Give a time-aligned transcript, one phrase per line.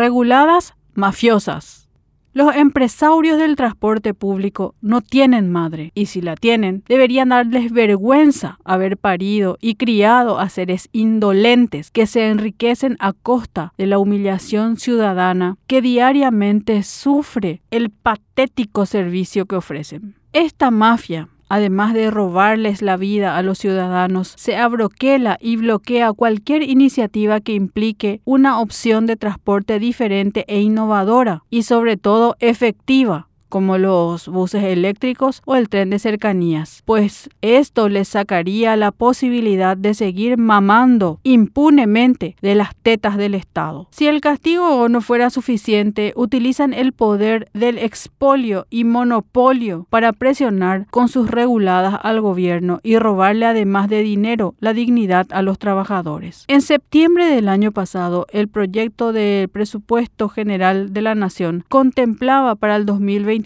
[0.00, 1.90] reguladas mafiosas.
[2.32, 8.58] Los empresarios del transporte público no tienen madre y si la tienen, deberían darles vergüenza
[8.64, 14.78] haber parido y criado a seres indolentes que se enriquecen a costa de la humillación
[14.78, 20.14] ciudadana que diariamente sufre el patético servicio que ofrecen.
[20.32, 26.62] Esta mafia además de robarles la vida a los ciudadanos, se abroquela y bloquea cualquier
[26.62, 33.76] iniciativa que implique una opción de transporte diferente e innovadora y sobre todo efectiva como
[33.76, 39.92] los buses eléctricos o el tren de cercanías, pues esto les sacaría la posibilidad de
[39.92, 43.88] seguir mamando impunemente de las tetas del Estado.
[43.90, 50.86] Si el castigo no fuera suficiente, utilizan el poder del expolio y monopolio para presionar
[50.90, 56.44] con sus reguladas al gobierno y robarle además de dinero la dignidad a los trabajadores.
[56.46, 62.76] En septiembre del año pasado, el proyecto del presupuesto general de la Nación contemplaba para
[62.76, 63.39] el 2020